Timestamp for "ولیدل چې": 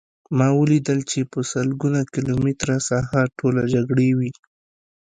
0.59-1.19